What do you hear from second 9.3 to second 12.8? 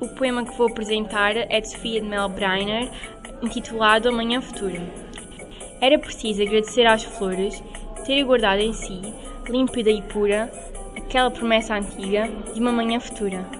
límpida e pura, aquela promessa antiga de uma